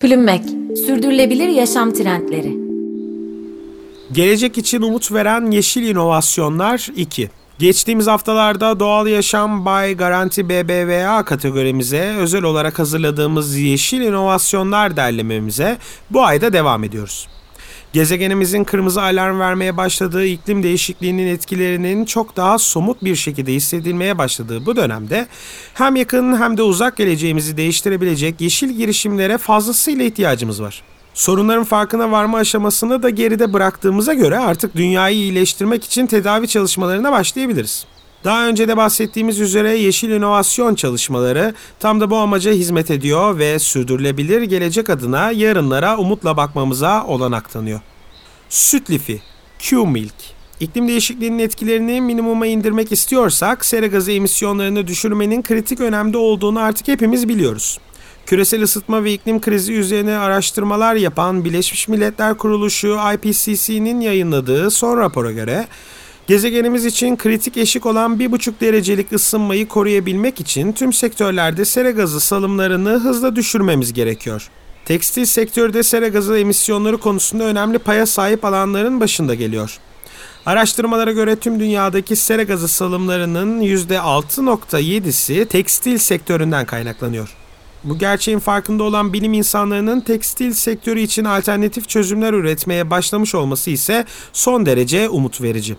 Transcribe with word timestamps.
Plümmek, 0.00 0.42
sürdürülebilir 0.86 1.48
yaşam 1.48 1.92
trendleri. 1.92 2.56
Gelecek 4.12 4.58
için 4.58 4.82
umut 4.82 5.12
veren 5.12 5.50
yeşil 5.50 5.82
inovasyonlar 5.82 6.88
2. 6.96 7.30
Geçtiğimiz 7.58 8.06
haftalarda 8.06 8.80
Doğal 8.80 9.06
Yaşam 9.06 9.64
Bay 9.64 9.96
Garanti 9.96 10.48
BBVA 10.48 11.24
kategorimize 11.24 12.14
özel 12.18 12.42
olarak 12.42 12.78
hazırladığımız 12.78 13.56
Yeşil 13.56 14.00
inovasyonlar 14.00 14.96
derlememize 14.96 15.78
bu 16.10 16.22
ayda 16.22 16.52
devam 16.52 16.84
ediyoruz. 16.84 17.28
Gezegenimizin 17.92 18.64
kırmızı 18.64 19.02
alarm 19.02 19.40
vermeye 19.40 19.76
başladığı 19.76 20.26
iklim 20.26 20.62
değişikliğinin 20.62 21.26
etkilerinin 21.26 22.04
çok 22.04 22.36
daha 22.36 22.58
somut 22.58 23.04
bir 23.04 23.16
şekilde 23.16 23.52
hissedilmeye 23.52 24.18
başladığı 24.18 24.66
bu 24.66 24.76
dönemde 24.76 25.26
hem 25.74 25.96
yakın 25.96 26.40
hem 26.40 26.56
de 26.56 26.62
uzak 26.62 26.96
geleceğimizi 26.96 27.56
değiştirebilecek 27.56 28.40
yeşil 28.40 28.70
girişimlere 28.70 29.38
fazlasıyla 29.38 30.04
ihtiyacımız 30.04 30.62
var. 30.62 30.82
Sorunların 31.14 31.64
farkına 31.64 32.10
varma 32.10 32.38
aşamasını 32.38 33.02
da 33.02 33.10
geride 33.10 33.52
bıraktığımıza 33.52 34.14
göre 34.14 34.38
artık 34.38 34.76
dünyayı 34.76 35.16
iyileştirmek 35.16 35.84
için 35.84 36.06
tedavi 36.06 36.48
çalışmalarına 36.48 37.12
başlayabiliriz. 37.12 37.86
Daha 38.24 38.48
önce 38.48 38.68
de 38.68 38.76
bahsettiğimiz 38.76 39.40
üzere 39.40 39.78
yeşil 39.78 40.10
inovasyon 40.10 40.74
çalışmaları 40.74 41.54
tam 41.78 42.00
da 42.00 42.10
bu 42.10 42.16
amaca 42.16 42.52
hizmet 42.52 42.90
ediyor 42.90 43.38
ve 43.38 43.58
sürdürülebilir 43.58 44.42
gelecek 44.42 44.90
adına 44.90 45.30
yarınlara 45.30 45.98
umutla 45.98 46.36
bakmamıza 46.36 47.06
olanak 47.06 47.50
tanıyor. 47.50 47.80
Süt 48.48 48.90
lifi, 48.90 49.22
Q-Milk. 49.58 50.14
İklim 50.60 50.88
değişikliğinin 50.88 51.38
etkilerini 51.38 52.00
minimuma 52.00 52.46
indirmek 52.46 52.92
istiyorsak 52.92 53.64
sera 53.64 53.86
gazı 53.86 54.12
emisyonlarını 54.12 54.86
düşürmenin 54.86 55.42
kritik 55.42 55.80
önemde 55.80 56.18
olduğunu 56.18 56.60
artık 56.60 56.88
hepimiz 56.88 57.28
biliyoruz. 57.28 57.78
Küresel 58.26 58.62
ısıtma 58.62 59.04
ve 59.04 59.12
iklim 59.12 59.40
krizi 59.40 59.72
üzerine 59.72 60.16
araştırmalar 60.16 60.94
yapan 60.94 61.44
Birleşmiş 61.44 61.88
Milletler 61.88 62.36
Kuruluşu 62.36 62.98
IPCC'nin 63.14 64.00
yayınladığı 64.00 64.70
son 64.70 64.98
rapora 64.98 65.32
göre 65.32 65.66
Gezegenimiz 66.30 66.84
için 66.84 67.16
kritik 67.16 67.56
eşik 67.56 67.86
olan 67.86 68.16
1,5 68.16 68.52
derecelik 68.60 69.12
ısınmayı 69.12 69.68
koruyabilmek 69.68 70.40
için 70.40 70.72
tüm 70.72 70.92
sektörlerde 70.92 71.64
sera 71.64 71.90
gazı 71.90 72.20
salımlarını 72.20 72.90
hızla 72.90 73.36
düşürmemiz 73.36 73.92
gerekiyor. 73.92 74.48
Tekstil 74.84 75.24
sektörde 75.24 75.82
sera 75.82 76.08
gazı 76.08 76.38
emisyonları 76.38 76.98
konusunda 76.98 77.44
önemli 77.44 77.78
paya 77.78 78.06
sahip 78.06 78.44
alanların 78.44 79.00
başında 79.00 79.34
geliyor. 79.34 79.78
Araştırmalara 80.46 81.12
göre 81.12 81.36
tüm 81.36 81.60
dünyadaki 81.60 82.16
sera 82.16 82.42
gazı 82.42 82.68
salımlarının 82.68 83.60
%6.7'si 83.62 85.46
tekstil 85.46 85.98
sektöründen 85.98 86.66
kaynaklanıyor. 86.66 87.36
Bu 87.84 87.98
gerçeğin 87.98 88.38
farkında 88.38 88.82
olan 88.82 89.12
bilim 89.12 89.32
insanlarının 89.32 90.00
tekstil 90.00 90.52
sektörü 90.52 91.00
için 91.00 91.24
alternatif 91.24 91.88
çözümler 91.88 92.32
üretmeye 92.32 92.90
başlamış 92.90 93.34
olması 93.34 93.70
ise 93.70 94.04
son 94.32 94.66
derece 94.66 95.08
umut 95.08 95.42
verici. 95.42 95.76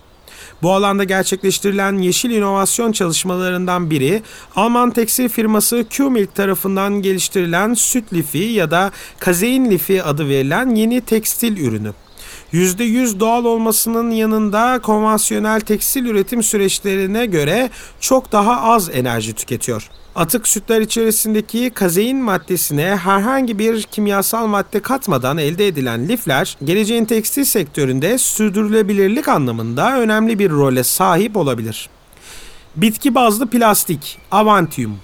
Bu 0.61 0.73
alanda 0.73 1.03
gerçekleştirilen 1.03 1.97
yeşil 1.97 2.31
inovasyon 2.31 2.91
çalışmalarından 2.91 3.89
biri 3.89 4.23
Alman 4.55 4.91
tekstil 4.91 5.29
firması 5.29 5.85
Q-Milk 5.89 6.35
tarafından 6.35 7.01
geliştirilen 7.01 7.73
süt 7.73 8.13
lifi 8.13 8.37
ya 8.37 8.71
da 8.71 8.91
kazein 9.19 9.71
lifi 9.71 10.03
adı 10.03 10.29
verilen 10.29 10.75
yeni 10.75 11.01
tekstil 11.01 11.57
ürünü. 11.57 11.91
%100 12.53 13.19
doğal 13.19 13.45
olmasının 13.45 14.11
yanında 14.11 14.79
konvansiyonel 14.79 15.59
tekstil 15.59 16.05
üretim 16.05 16.43
süreçlerine 16.43 17.25
göre 17.25 17.69
çok 17.99 18.31
daha 18.31 18.61
az 18.61 18.89
enerji 18.89 19.33
tüketiyor. 19.33 19.89
Atık 20.15 20.47
sütler 20.47 20.81
içerisindeki 20.81 21.69
kazein 21.69 22.17
maddesine 22.17 22.95
herhangi 22.95 23.59
bir 23.59 23.83
kimyasal 23.83 24.47
madde 24.47 24.79
katmadan 24.79 25.37
elde 25.37 25.67
edilen 25.67 26.07
lifler 26.07 26.57
geleceğin 26.63 27.05
tekstil 27.05 27.43
sektöründe 27.43 28.17
sürdürülebilirlik 28.17 29.27
anlamında 29.27 29.99
önemli 29.99 30.39
bir 30.39 30.49
role 30.49 30.83
sahip 30.83 31.37
olabilir. 31.37 31.89
Bitki 32.75 33.15
bazlı 33.15 33.47
plastik, 33.47 34.19
Avantium 34.31 34.99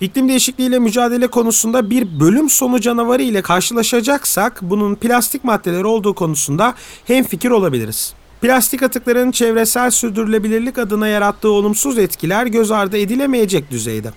İklim 0.00 0.28
değişikliğiyle 0.28 0.78
mücadele 0.78 1.26
konusunda 1.26 1.90
bir 1.90 2.20
bölüm 2.20 2.50
sonu 2.50 2.80
canavarı 2.80 3.22
ile 3.22 3.42
karşılaşacaksak 3.42 4.58
bunun 4.62 4.94
plastik 4.94 5.44
maddeler 5.44 5.84
olduğu 5.84 6.14
konusunda 6.14 6.74
hemfikir 7.04 7.50
olabiliriz. 7.50 8.14
Plastik 8.40 8.82
atıkların 8.82 9.30
çevresel 9.30 9.90
sürdürülebilirlik 9.90 10.78
adına 10.78 11.08
yarattığı 11.08 11.50
olumsuz 11.50 11.98
etkiler 11.98 12.46
göz 12.46 12.70
ardı 12.70 12.98
edilemeyecek 12.98 13.70
düzeyde. 13.70 14.10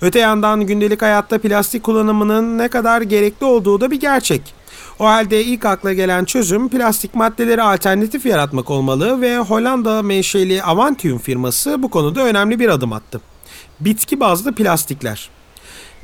Öte 0.00 0.18
yandan 0.18 0.66
gündelik 0.66 1.02
hayatta 1.02 1.38
plastik 1.38 1.82
kullanımının 1.82 2.58
ne 2.58 2.68
kadar 2.68 3.02
gerekli 3.02 3.46
olduğu 3.46 3.80
da 3.80 3.90
bir 3.90 4.00
gerçek. 4.00 4.54
O 4.98 5.04
halde 5.04 5.44
ilk 5.44 5.64
akla 5.64 5.92
gelen 5.92 6.24
çözüm 6.24 6.68
plastik 6.68 7.14
maddeleri 7.14 7.62
alternatif 7.62 8.26
yaratmak 8.26 8.70
olmalı 8.70 9.20
ve 9.20 9.38
Hollanda 9.38 10.02
menşeli 10.02 10.62
Avantium 10.62 11.18
firması 11.18 11.82
bu 11.82 11.90
konuda 11.90 12.24
önemli 12.24 12.58
bir 12.58 12.68
adım 12.68 12.92
attı. 12.92 13.20
Bitki 13.80 14.20
bazlı 14.20 14.54
plastikler. 14.54 15.30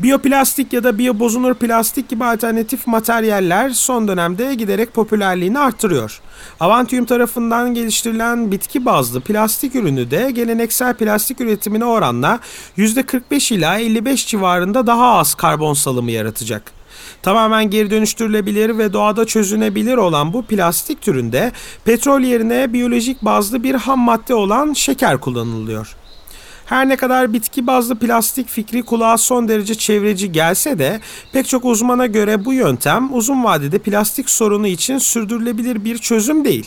Biyoplastik 0.03 0.73
ya 0.73 0.85
da 0.85 0.99
biyobozunur 0.99 1.55
plastik 1.55 2.09
gibi 2.09 2.25
alternatif 2.25 2.87
materyaller 2.87 3.71
son 3.71 4.09
dönemde 4.09 4.55
giderek 4.55 4.95
popülerliğini 4.95 5.59
arttırıyor. 5.59 6.21
Avantium 6.61 7.05
tarafından 7.05 7.75
geliştirilen 7.75 8.53
bitki 8.53 8.85
bazlı 8.85 9.21
plastik 9.21 9.75
ürünü 9.75 10.11
de 10.11 10.31
geleneksel 10.31 10.95
plastik 10.95 11.41
üretimine 11.41 11.85
oranla 11.85 12.41
%45 12.79 13.55
ila 13.55 13.79
55 13.79 14.27
civarında 14.27 14.87
daha 14.87 15.19
az 15.19 15.35
karbon 15.35 15.75
salımı 15.75 16.11
yaratacak. 16.11 16.73
Tamamen 17.23 17.71
geri 17.71 17.91
dönüştürülebilir 17.91 18.79
ve 18.79 18.93
doğada 18.93 19.25
çözünebilir 19.25 19.97
olan 19.97 20.33
bu 20.33 20.43
plastik 20.43 21.03
türünde 21.03 21.53
petrol 21.85 22.21
yerine 22.21 22.73
biyolojik 22.73 23.23
bazlı 23.23 23.63
bir 23.63 23.75
ham 23.75 23.99
madde 23.99 24.35
olan 24.35 24.73
şeker 24.73 25.21
kullanılıyor. 25.21 25.97
Her 26.71 26.89
ne 26.89 26.97
kadar 26.97 27.33
bitki 27.33 27.67
bazlı 27.67 27.99
plastik 27.99 28.49
fikri 28.49 28.83
kulağa 28.83 29.19
son 29.19 29.49
derece 29.49 29.75
çevreci 29.75 30.33
gelse 30.33 30.79
de 30.79 31.01
pek 31.33 31.49
çok 31.49 31.65
uzmana 31.65 32.07
göre 32.07 32.45
bu 32.45 32.53
yöntem 32.53 33.15
uzun 33.15 33.45
vadede 33.45 33.79
plastik 33.79 34.31
sorunu 34.31 34.67
için 34.67 34.99
sürdürülebilir 34.99 35.85
bir 35.85 35.99
çözüm 35.99 36.45
değil. 36.45 36.67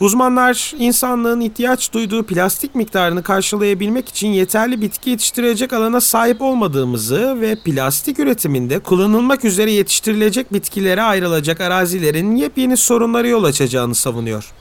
Uzmanlar 0.00 0.72
insanlığın 0.78 1.40
ihtiyaç 1.40 1.92
duyduğu 1.92 2.22
plastik 2.22 2.74
miktarını 2.74 3.22
karşılayabilmek 3.22 4.08
için 4.08 4.28
yeterli 4.28 4.80
bitki 4.82 5.10
yetiştirecek 5.10 5.72
alana 5.72 6.00
sahip 6.00 6.42
olmadığımızı 6.42 7.40
ve 7.40 7.56
plastik 7.64 8.18
üretiminde 8.18 8.78
kullanılmak 8.78 9.44
üzere 9.44 9.72
yetiştirilecek 9.72 10.52
bitkilere 10.52 11.02
ayrılacak 11.02 11.60
arazilerin 11.60 12.36
yepyeni 12.36 12.76
sorunları 12.76 13.28
yol 13.28 13.44
açacağını 13.44 13.94
savunuyor. 13.94 14.52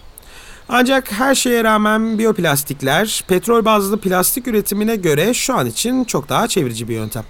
Ancak 0.71 1.11
her 1.11 1.35
şeye 1.35 1.63
rağmen 1.63 2.19
biyoplastikler 2.19 3.23
petrol 3.27 3.65
bazlı 3.65 3.99
plastik 3.99 4.47
üretimine 4.47 4.95
göre 4.95 5.33
şu 5.33 5.55
an 5.55 5.65
için 5.65 6.03
çok 6.03 6.29
daha 6.29 6.47
çevirici 6.47 6.87
bir 6.87 6.93
yöntem. 6.93 7.23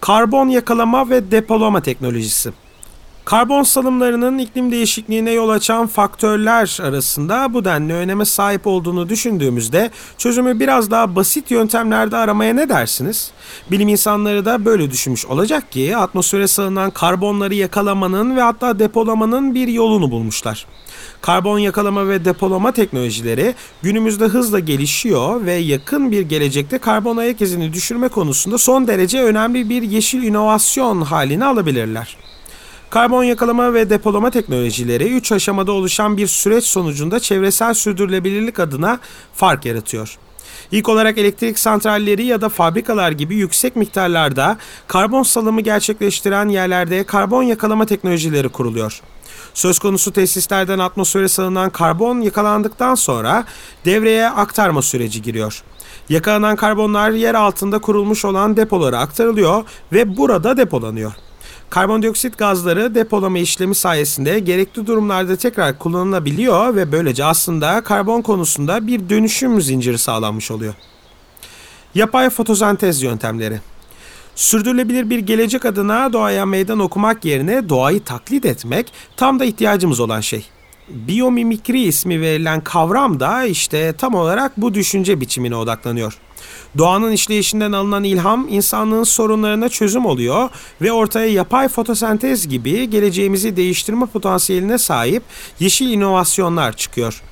Karbon 0.00 0.48
yakalama 0.48 1.10
ve 1.10 1.30
depolama 1.30 1.82
teknolojisi. 1.82 2.52
Karbon 3.24 3.62
salımlarının 3.62 4.38
iklim 4.38 4.72
değişikliğine 4.72 5.30
yol 5.30 5.48
açan 5.48 5.86
faktörler 5.86 6.78
arasında 6.82 7.54
bu 7.54 7.64
denli 7.64 7.92
öneme 7.92 8.24
sahip 8.24 8.66
olduğunu 8.66 9.08
düşündüğümüzde 9.08 9.90
çözümü 10.18 10.60
biraz 10.60 10.90
daha 10.90 11.16
basit 11.16 11.50
yöntemlerde 11.50 12.16
aramaya 12.16 12.54
ne 12.54 12.68
dersiniz? 12.68 13.30
Bilim 13.70 13.88
insanları 13.88 14.44
da 14.44 14.64
böyle 14.64 14.90
düşünmüş 14.90 15.26
olacak 15.26 15.72
ki 15.72 15.96
atmosfere 15.96 16.46
salınan 16.46 16.90
karbonları 16.90 17.54
yakalamanın 17.54 18.36
ve 18.36 18.40
hatta 18.40 18.78
depolamanın 18.78 19.54
bir 19.54 19.68
yolunu 19.68 20.10
bulmuşlar. 20.10 20.66
Karbon 21.20 21.58
yakalama 21.58 22.08
ve 22.08 22.24
depolama 22.24 22.72
teknolojileri 22.72 23.54
günümüzde 23.82 24.24
hızla 24.24 24.58
gelişiyor 24.58 25.44
ve 25.44 25.52
yakın 25.52 26.10
bir 26.10 26.22
gelecekte 26.22 26.78
karbon 26.78 27.16
ayak 27.16 27.40
izini 27.40 27.72
düşürme 27.72 28.08
konusunda 28.08 28.58
son 28.58 28.88
derece 28.88 29.22
önemli 29.22 29.68
bir 29.68 29.82
yeşil 29.82 30.22
inovasyon 30.22 31.00
halini 31.00 31.44
alabilirler. 31.44 32.16
Karbon 32.90 33.24
yakalama 33.24 33.74
ve 33.74 33.90
depolama 33.90 34.30
teknolojileri 34.30 35.04
3 35.04 35.32
aşamada 35.32 35.72
oluşan 35.72 36.16
bir 36.16 36.26
süreç 36.26 36.64
sonucunda 36.64 37.20
çevresel 37.20 37.74
sürdürülebilirlik 37.74 38.60
adına 38.60 38.98
fark 39.34 39.64
yaratıyor. 39.64 40.18
İlk 40.72 40.88
olarak 40.88 41.18
elektrik 41.18 41.58
santralleri 41.58 42.24
ya 42.24 42.40
da 42.40 42.48
fabrikalar 42.48 43.12
gibi 43.12 43.34
yüksek 43.34 43.76
miktarlarda 43.76 44.58
karbon 44.86 45.22
salımı 45.22 45.60
gerçekleştiren 45.60 46.48
yerlerde 46.48 47.04
karbon 47.04 47.42
yakalama 47.42 47.86
teknolojileri 47.86 48.48
kuruluyor. 48.48 49.00
Söz 49.54 49.78
konusu 49.78 50.12
tesislerden 50.12 50.78
atmosfere 50.78 51.28
salınan 51.28 51.70
karbon 51.70 52.20
yakalandıktan 52.20 52.94
sonra 52.94 53.44
devreye 53.84 54.28
aktarma 54.28 54.82
süreci 54.82 55.22
giriyor. 55.22 55.62
Yakalanan 56.08 56.56
karbonlar 56.56 57.10
yer 57.10 57.34
altında 57.34 57.78
kurulmuş 57.78 58.24
olan 58.24 58.56
depolara 58.56 58.98
aktarılıyor 58.98 59.64
ve 59.92 60.16
burada 60.16 60.56
depolanıyor. 60.56 61.12
Karbondioksit 61.70 62.38
gazları 62.38 62.94
depolama 62.94 63.38
işlemi 63.38 63.74
sayesinde 63.74 64.38
gerekli 64.38 64.86
durumlarda 64.86 65.36
tekrar 65.36 65.78
kullanılabiliyor 65.78 66.76
ve 66.76 66.92
böylece 66.92 67.24
aslında 67.24 67.80
karbon 67.80 68.22
konusunda 68.22 68.86
bir 68.86 69.08
dönüşüm 69.08 69.62
zinciri 69.62 69.98
sağlanmış 69.98 70.50
oluyor. 70.50 70.74
Yapay 71.94 72.30
fotosentez 72.30 73.02
yöntemleri 73.02 73.60
Sürdürülebilir 74.34 75.10
bir 75.10 75.18
gelecek 75.18 75.64
adına 75.64 76.12
doğaya 76.12 76.46
meydan 76.46 76.78
okumak 76.78 77.24
yerine 77.24 77.68
doğayı 77.68 78.04
taklit 78.04 78.44
etmek 78.44 78.92
tam 79.16 79.40
da 79.40 79.44
ihtiyacımız 79.44 80.00
olan 80.00 80.20
şey. 80.20 80.46
Biyomimikri 80.88 81.82
ismi 81.82 82.20
verilen 82.20 82.60
kavram 82.60 83.20
da 83.20 83.44
işte 83.44 83.94
tam 83.98 84.14
olarak 84.14 84.52
bu 84.56 84.74
düşünce 84.74 85.20
biçimine 85.20 85.56
odaklanıyor. 85.56 86.18
Doğanın 86.78 87.12
işleyişinden 87.12 87.72
alınan 87.72 88.04
ilham 88.04 88.46
insanlığın 88.50 89.04
sorunlarına 89.04 89.68
çözüm 89.68 90.06
oluyor 90.06 90.48
ve 90.82 90.92
ortaya 90.92 91.26
yapay 91.32 91.68
fotosentez 91.68 92.48
gibi 92.48 92.90
geleceğimizi 92.90 93.56
değiştirme 93.56 94.06
potansiyeline 94.06 94.78
sahip 94.78 95.22
yeşil 95.60 95.88
inovasyonlar 95.88 96.76
çıkıyor. 96.76 97.22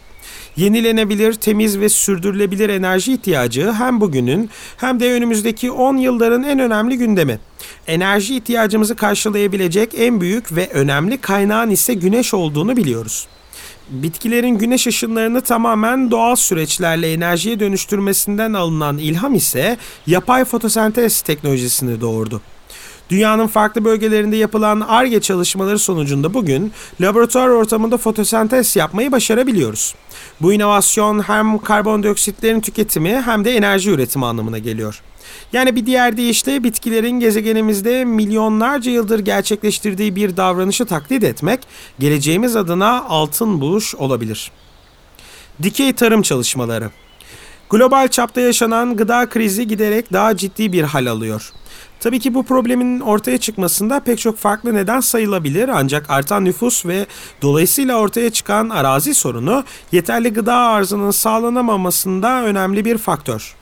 Yenilenebilir, 0.58 1.34
temiz 1.34 1.80
ve 1.80 1.88
sürdürülebilir 1.88 2.68
enerji 2.68 3.12
ihtiyacı 3.12 3.72
hem 3.72 4.00
bugünün 4.00 4.50
hem 4.76 5.00
de 5.00 5.12
önümüzdeki 5.12 5.70
10 5.70 5.96
yılların 5.96 6.42
en 6.42 6.58
önemli 6.58 6.98
gündemi. 6.98 7.38
Enerji 7.86 8.36
ihtiyacımızı 8.36 8.96
karşılayabilecek 8.96 9.94
en 9.96 10.20
büyük 10.20 10.56
ve 10.56 10.68
önemli 10.68 11.18
kaynağın 11.18 11.70
ise 11.70 11.94
güneş 11.94 12.34
olduğunu 12.34 12.76
biliyoruz 12.76 13.28
bitkilerin 13.90 14.58
güneş 14.58 14.86
ışınlarını 14.86 15.40
tamamen 15.40 16.10
doğal 16.10 16.36
süreçlerle 16.36 17.12
enerjiye 17.12 17.60
dönüştürmesinden 17.60 18.52
alınan 18.52 18.98
ilham 18.98 19.34
ise 19.34 19.76
yapay 20.06 20.44
fotosentez 20.44 21.20
teknolojisini 21.20 22.00
doğurdu. 22.00 22.40
Dünyanın 23.10 23.46
farklı 23.46 23.84
bölgelerinde 23.84 24.36
yapılan 24.36 24.80
ARGE 24.80 25.20
çalışmaları 25.20 25.78
sonucunda 25.78 26.34
bugün 26.34 26.72
laboratuvar 27.00 27.48
ortamında 27.48 27.98
fotosentez 27.98 28.76
yapmayı 28.76 29.12
başarabiliyoruz. 29.12 29.94
Bu 30.40 30.52
inovasyon 30.52 31.20
hem 31.20 31.58
karbondioksitlerin 31.58 32.60
tüketimi 32.60 33.20
hem 33.20 33.44
de 33.44 33.56
enerji 33.56 33.90
üretimi 33.90 34.26
anlamına 34.26 34.58
geliyor. 34.58 35.02
Yani 35.52 35.76
bir 35.76 35.86
diğer 35.86 36.16
deyişle 36.16 36.64
bitkilerin 36.64 37.20
gezegenimizde 37.20 38.04
milyonlarca 38.04 38.90
yıldır 38.90 39.18
gerçekleştirdiği 39.18 40.16
bir 40.16 40.36
davranışı 40.36 40.86
taklit 40.86 41.24
etmek 41.24 41.60
geleceğimiz 41.98 42.56
adına 42.56 43.04
altın 43.04 43.60
buluş 43.60 43.94
olabilir. 43.94 44.50
Dikey 45.62 45.92
tarım 45.92 46.22
çalışmaları 46.22 46.90
Global 47.70 48.08
çapta 48.08 48.40
yaşanan 48.40 48.96
gıda 48.96 49.28
krizi 49.28 49.66
giderek 49.66 50.12
daha 50.12 50.36
ciddi 50.36 50.72
bir 50.72 50.82
hal 50.82 51.06
alıyor. 51.06 51.52
Tabii 52.00 52.20
ki 52.20 52.34
bu 52.34 52.42
problemin 52.42 53.00
ortaya 53.00 53.38
çıkmasında 53.38 54.00
pek 54.00 54.18
çok 54.18 54.38
farklı 54.38 54.74
neden 54.74 55.00
sayılabilir 55.00 55.68
ancak 55.68 56.10
artan 56.10 56.44
nüfus 56.44 56.86
ve 56.86 57.06
dolayısıyla 57.42 57.96
ortaya 57.96 58.30
çıkan 58.30 58.68
arazi 58.68 59.14
sorunu 59.14 59.64
yeterli 59.92 60.32
gıda 60.32 60.54
arzının 60.54 61.10
sağlanamamasında 61.10 62.42
önemli 62.42 62.84
bir 62.84 62.98
faktör. 62.98 63.57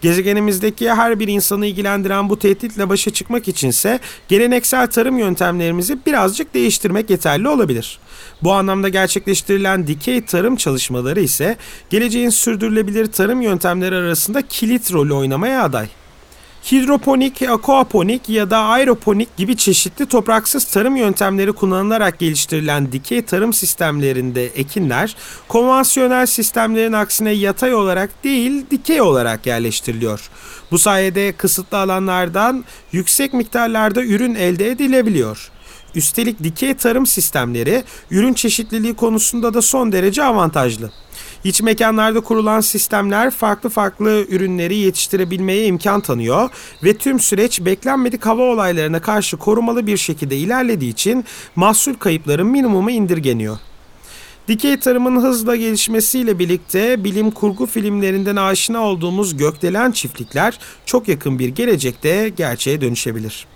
Gezegenimizdeki 0.00 0.90
her 0.90 1.20
bir 1.20 1.28
insanı 1.28 1.66
ilgilendiren 1.66 2.28
bu 2.28 2.38
tehditle 2.38 2.88
başa 2.88 3.10
çıkmak 3.10 3.48
içinse 3.48 4.00
geleneksel 4.28 4.86
tarım 4.86 5.18
yöntemlerimizi 5.18 5.98
birazcık 6.06 6.54
değiştirmek 6.54 7.10
yeterli 7.10 7.48
olabilir. 7.48 7.98
Bu 8.42 8.52
anlamda 8.52 8.88
gerçekleştirilen 8.88 9.86
dikey 9.86 10.24
tarım 10.24 10.56
çalışmaları 10.56 11.20
ise 11.20 11.56
geleceğin 11.90 12.30
sürdürülebilir 12.30 13.06
tarım 13.06 13.40
yöntemleri 13.40 13.96
arasında 13.96 14.42
kilit 14.42 14.92
rolü 14.92 15.12
oynamaya 15.12 15.62
aday. 15.62 15.86
Hidroponik, 16.72 17.42
aquaponik 17.42 18.28
ya 18.28 18.50
da 18.50 18.58
aeroponik 18.58 19.36
gibi 19.36 19.56
çeşitli 19.56 20.06
topraksız 20.06 20.64
tarım 20.64 20.96
yöntemleri 20.96 21.52
kullanılarak 21.52 22.18
geliştirilen 22.18 22.92
dikey 22.92 23.22
tarım 23.22 23.52
sistemlerinde 23.52 24.46
ekinler 24.46 25.16
konvansiyonel 25.48 26.26
sistemlerin 26.26 26.92
aksine 26.92 27.30
yatay 27.30 27.74
olarak 27.74 28.24
değil 28.24 28.66
dikey 28.70 29.00
olarak 29.00 29.46
yerleştiriliyor. 29.46 30.30
Bu 30.70 30.78
sayede 30.78 31.32
kısıtlı 31.32 31.78
alanlardan 31.78 32.64
yüksek 32.92 33.34
miktarlarda 33.34 34.04
ürün 34.04 34.34
elde 34.34 34.70
edilebiliyor. 34.70 35.50
Üstelik 35.96 36.42
dikey 36.42 36.74
tarım 36.74 37.06
sistemleri 37.06 37.84
ürün 38.10 38.34
çeşitliliği 38.34 38.94
konusunda 38.94 39.54
da 39.54 39.62
son 39.62 39.92
derece 39.92 40.24
avantajlı. 40.24 40.90
İç 41.44 41.62
mekanlarda 41.62 42.20
kurulan 42.20 42.60
sistemler 42.60 43.30
farklı 43.30 43.68
farklı 43.68 44.26
ürünleri 44.28 44.76
yetiştirebilmeye 44.76 45.66
imkan 45.66 46.00
tanıyor 46.00 46.50
ve 46.84 46.96
tüm 46.96 47.20
süreç 47.20 47.60
beklenmedik 47.60 48.26
hava 48.26 48.42
olaylarına 48.42 49.00
karşı 49.00 49.36
korumalı 49.36 49.86
bir 49.86 49.96
şekilde 49.96 50.36
ilerlediği 50.36 50.90
için 50.90 51.24
mahsul 51.56 51.94
kayıpları 51.94 52.44
minimuma 52.44 52.90
indirgeniyor. 52.90 53.58
Dikey 54.48 54.80
tarımın 54.80 55.22
hızla 55.22 55.56
gelişmesiyle 55.56 56.38
birlikte 56.38 57.04
bilim 57.04 57.30
kurgu 57.30 57.66
filmlerinden 57.66 58.36
aşina 58.36 58.80
olduğumuz 58.80 59.36
gökdelen 59.36 59.92
çiftlikler 59.92 60.58
çok 60.86 61.08
yakın 61.08 61.38
bir 61.38 61.48
gelecekte 61.48 62.32
gerçeğe 62.36 62.80
dönüşebilir. 62.80 63.46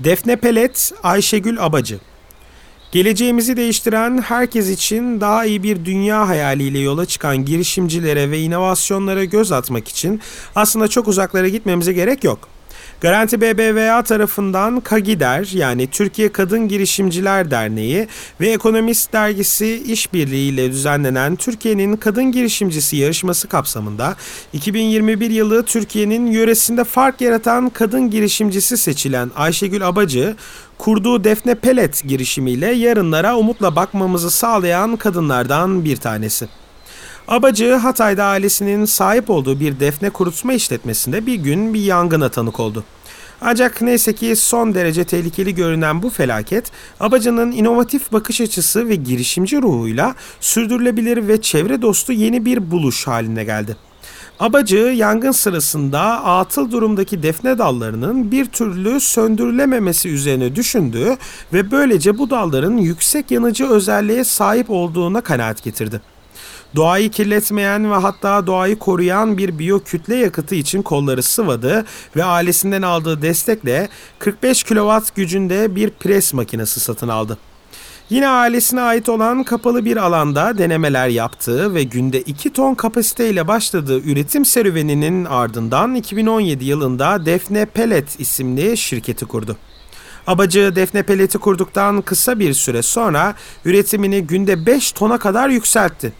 Defne 0.00 0.36
Pelet, 0.36 0.92
Ayşegül 1.02 1.64
Abacı 1.64 1.98
Geleceğimizi 2.92 3.56
değiştiren 3.56 4.22
herkes 4.22 4.70
için 4.70 5.20
daha 5.20 5.44
iyi 5.44 5.62
bir 5.62 5.84
dünya 5.84 6.28
hayaliyle 6.28 6.78
yola 6.78 7.06
çıkan 7.06 7.44
girişimcilere 7.44 8.30
ve 8.30 8.40
inovasyonlara 8.40 9.24
göz 9.24 9.52
atmak 9.52 9.88
için 9.88 10.20
aslında 10.54 10.88
çok 10.88 11.08
uzaklara 11.08 11.48
gitmemize 11.48 11.92
gerek 11.92 12.24
yok. 12.24 12.48
Garanti 13.02 13.40
BBVA 13.40 14.02
tarafından 14.02 14.80
KAGİDER 14.80 15.48
yani 15.52 15.86
Türkiye 15.86 16.32
Kadın 16.32 16.68
Girişimciler 16.68 17.50
Derneği 17.50 18.08
ve 18.40 18.50
Ekonomist 18.50 19.12
Dergisi 19.12 19.82
işbirliğiyle 19.86 20.70
düzenlenen 20.72 21.36
Türkiye'nin 21.36 21.96
Kadın 21.96 22.32
Girişimcisi 22.32 22.96
yarışması 22.96 23.48
kapsamında 23.48 24.16
2021 24.52 25.30
yılı 25.30 25.62
Türkiye'nin 25.64 26.26
yöresinde 26.26 26.84
fark 26.84 27.20
yaratan 27.20 27.68
kadın 27.68 28.10
girişimcisi 28.10 28.76
seçilen 28.76 29.30
Ayşegül 29.36 29.88
Abacı, 29.88 30.36
kurduğu 30.78 31.24
Defne 31.24 31.54
Pelet 31.54 32.02
girişimiyle 32.08 32.72
yarınlara 32.72 33.36
umutla 33.36 33.76
bakmamızı 33.76 34.30
sağlayan 34.30 34.96
kadınlardan 34.96 35.84
bir 35.84 35.96
tanesi. 35.96 36.48
Abacı 37.28 37.74
Hatay'da 37.74 38.24
ailesinin 38.24 38.84
sahip 38.84 39.30
olduğu 39.30 39.60
bir 39.60 39.80
defne 39.80 40.10
kurutma 40.10 40.52
işletmesinde 40.52 41.26
bir 41.26 41.34
gün 41.34 41.74
bir 41.74 41.80
yangına 41.80 42.28
tanık 42.28 42.60
oldu. 42.60 42.84
Ancak 43.40 43.82
neyse 43.82 44.12
ki 44.12 44.36
son 44.36 44.74
derece 44.74 45.04
tehlikeli 45.04 45.54
görünen 45.54 46.02
bu 46.02 46.10
felaket, 46.10 46.72
Abacı'nın 47.00 47.52
inovatif 47.52 48.12
bakış 48.12 48.40
açısı 48.40 48.88
ve 48.88 48.94
girişimci 48.94 49.62
ruhuyla 49.62 50.14
sürdürülebilir 50.40 51.28
ve 51.28 51.40
çevre 51.40 51.82
dostu 51.82 52.12
yeni 52.12 52.44
bir 52.44 52.70
buluş 52.70 53.06
haline 53.06 53.44
geldi. 53.44 53.76
Abacı 54.40 54.76
yangın 54.76 55.32
sırasında 55.32 56.24
atıl 56.24 56.70
durumdaki 56.70 57.22
defne 57.22 57.58
dallarının 57.58 58.30
bir 58.30 58.46
türlü 58.46 59.00
söndürülememesi 59.00 60.08
üzerine 60.08 60.56
düşündü 60.56 61.16
ve 61.52 61.70
böylece 61.70 62.18
bu 62.18 62.30
dalların 62.30 62.76
yüksek 62.76 63.30
yanıcı 63.30 63.66
özelliğe 63.68 64.24
sahip 64.24 64.70
olduğuna 64.70 65.20
kanaat 65.20 65.62
getirdi. 65.64 66.00
Doğayı 66.76 67.10
kirletmeyen 67.10 67.90
ve 67.90 67.94
hatta 67.94 68.46
doğayı 68.46 68.78
koruyan 68.78 69.38
bir 69.38 69.58
biyo 69.58 69.80
kütle 69.80 70.16
yakıtı 70.16 70.54
için 70.54 70.82
kolları 70.82 71.22
sıvadı 71.22 71.84
ve 72.16 72.24
ailesinden 72.24 72.82
aldığı 72.82 73.22
destekle 73.22 73.88
45 74.18 74.64
kW 74.64 75.00
gücünde 75.14 75.76
bir 75.76 75.90
pres 75.90 76.34
makinesi 76.34 76.80
satın 76.80 77.08
aldı. 77.08 77.38
Yine 78.10 78.28
ailesine 78.28 78.80
ait 78.80 79.08
olan 79.08 79.42
kapalı 79.44 79.84
bir 79.84 79.96
alanda 79.96 80.58
denemeler 80.58 81.08
yaptığı 81.08 81.74
ve 81.74 81.82
günde 81.82 82.20
2 82.20 82.52
ton 82.52 82.74
kapasiteyle 82.74 83.48
başladığı 83.48 84.00
üretim 84.00 84.44
serüveninin 84.44 85.24
ardından 85.24 85.94
2017 85.94 86.64
yılında 86.64 87.26
Defne 87.26 87.66
Pellet 87.66 88.20
isimli 88.20 88.76
şirketi 88.76 89.24
kurdu. 89.24 89.56
Abacı 90.26 90.76
Defne 90.76 91.02
Pellet'i 91.02 91.38
kurduktan 91.38 92.02
kısa 92.02 92.38
bir 92.38 92.54
süre 92.54 92.82
sonra 92.82 93.34
üretimini 93.64 94.26
günde 94.26 94.66
5 94.66 94.92
tona 94.92 95.18
kadar 95.18 95.48
yükseltti. 95.48 96.12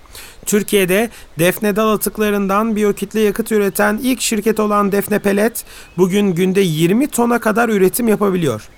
Türkiye'de 0.47 1.11
defne 1.39 1.77
dal 1.77 1.93
atıklarından 1.93 2.77
biyokitle 2.77 3.21
yakıt 3.21 3.53
üreten 3.53 4.01
ilk 4.03 4.21
şirket 4.21 4.61
olan 4.61 4.93
Defne 4.93 5.19
Pelet 5.19 5.65
bugün 5.99 6.35
günde 6.35 6.61
20 6.61 7.07
tona 7.07 7.39
kadar 7.39 7.69
üretim 7.69 8.09
yapabiliyor. 8.09 8.69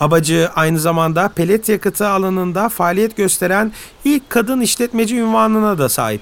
Abacı 0.00 0.50
aynı 0.54 0.80
zamanda 0.80 1.28
pelet 1.28 1.68
yakıtı 1.68 2.08
alanında 2.08 2.68
faaliyet 2.68 3.16
gösteren 3.16 3.72
ilk 4.04 4.30
kadın 4.30 4.60
işletmeci 4.60 5.16
ünvanına 5.16 5.78
da 5.78 5.88
sahip. 5.88 6.20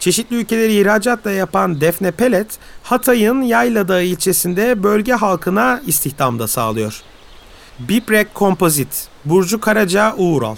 Çeşitli 0.00 0.36
ülkeleri 0.36 0.72
ihracatla 0.74 1.30
yapan 1.30 1.80
Defne 1.80 2.10
Pelet, 2.10 2.46
Hatay'ın 2.82 3.42
Yayladağ 3.42 4.00
ilçesinde 4.00 4.82
bölge 4.82 5.12
halkına 5.12 5.82
istihdamda 5.86 6.48
sağlıyor. 6.48 7.02
Biprek 7.78 8.34
Kompozit, 8.34 9.08
Burcu 9.24 9.60
Karaca 9.60 10.14
Uğural 10.16 10.56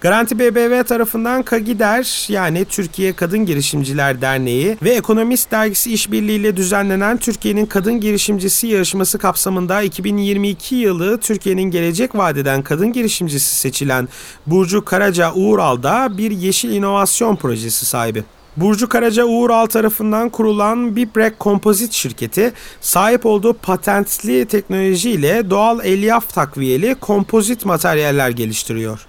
Garanti 0.00 0.38
BBV 0.38 0.82
tarafından 0.82 1.42
KAGİDER 1.42 2.26
yani 2.28 2.64
Türkiye 2.64 3.12
Kadın 3.12 3.46
Girişimciler 3.46 4.20
Derneği 4.20 4.76
ve 4.82 4.90
Ekonomist 4.90 5.50
Dergisi 5.50 5.92
işbirliğiyle 5.92 6.56
düzenlenen 6.56 7.16
Türkiye'nin 7.16 7.66
Kadın 7.66 8.00
Girişimcisi 8.00 8.66
yarışması 8.66 9.18
kapsamında 9.18 9.82
2022 9.82 10.74
yılı 10.74 11.20
Türkiye'nin 11.20 11.62
gelecek 11.62 12.14
vadeden 12.14 12.62
kadın 12.62 12.92
girişimcisi 12.92 13.54
seçilen 13.54 14.08
Burcu 14.46 14.84
Karaca 14.84 15.32
Uğural 15.32 15.82
da 15.82 16.18
bir 16.18 16.30
yeşil 16.30 16.70
inovasyon 16.70 17.36
projesi 17.36 17.86
sahibi. 17.86 18.24
Burcu 18.56 18.88
Karaca 18.88 19.24
Uğural 19.24 19.66
tarafından 19.66 20.28
kurulan 20.28 20.96
Bibrek 20.96 21.38
Kompozit 21.38 21.92
şirketi 21.92 22.52
sahip 22.80 23.26
olduğu 23.26 23.52
patentli 23.52 24.46
teknolojiyle 24.46 25.50
doğal 25.50 25.84
elyaf 25.84 26.34
takviyeli 26.34 26.94
kompozit 26.94 27.64
materyaller 27.64 28.30
geliştiriyor. 28.30 29.06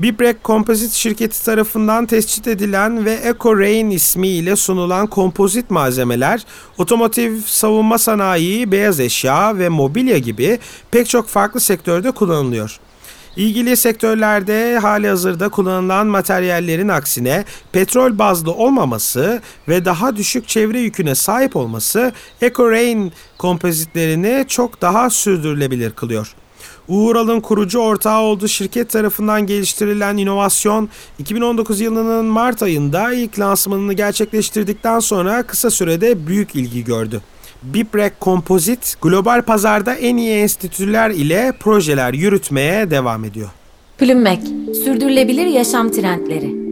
Bibrek 0.00 0.44
Kompozit 0.44 0.92
şirketi 0.92 1.44
tarafından 1.44 2.06
tescil 2.06 2.50
edilen 2.50 3.04
ve 3.04 3.12
Eco 3.12 3.58
Rain 3.58 3.90
ismiyle 3.90 4.56
sunulan 4.56 5.06
kompozit 5.06 5.70
malzemeler, 5.70 6.44
otomotiv, 6.78 7.40
savunma 7.46 7.98
sanayi, 7.98 8.72
beyaz 8.72 9.00
eşya 9.00 9.58
ve 9.58 9.68
mobilya 9.68 10.18
gibi 10.18 10.58
pek 10.90 11.08
çok 11.08 11.28
farklı 11.28 11.60
sektörde 11.60 12.10
kullanılıyor. 12.10 12.80
İlgili 13.36 13.76
sektörlerde 13.76 14.78
hali 14.78 15.08
hazırda 15.08 15.48
kullanılan 15.48 16.06
materyallerin 16.06 16.88
aksine 16.88 17.44
petrol 17.72 18.18
bazlı 18.18 18.52
olmaması 18.52 19.42
ve 19.68 19.84
daha 19.84 20.16
düşük 20.16 20.48
çevre 20.48 20.80
yüküne 20.80 21.14
sahip 21.14 21.56
olması 21.56 22.12
EcoRain 22.40 23.12
kompozitlerini 23.38 24.44
çok 24.48 24.82
daha 24.82 25.10
sürdürülebilir 25.10 25.90
kılıyor. 25.90 26.34
Uğural'ın 26.88 27.40
kurucu 27.40 27.78
ortağı 27.78 28.20
olduğu 28.20 28.48
şirket 28.48 28.90
tarafından 28.90 29.46
geliştirilen 29.46 30.16
inovasyon 30.16 30.88
2019 31.18 31.80
yılının 31.80 32.24
Mart 32.24 32.62
ayında 32.62 33.12
ilk 33.12 33.38
lansmanını 33.38 33.92
gerçekleştirdikten 33.92 35.00
sonra 35.00 35.42
kısa 35.42 35.70
sürede 35.70 36.26
büyük 36.26 36.54
ilgi 36.54 36.84
gördü. 36.84 37.20
Bibrek 37.62 38.20
Kompozit 38.20 38.96
global 39.02 39.42
pazarda 39.42 39.94
en 39.94 40.16
iyi 40.16 40.30
enstitüler 40.30 41.10
ile 41.10 41.52
projeler 41.60 42.12
yürütmeye 42.14 42.90
devam 42.90 43.24
ediyor. 43.24 43.48
Plümmek, 43.98 44.40
sürdürülebilir 44.84 45.46
yaşam 45.46 45.90
trendleri. 45.90 46.65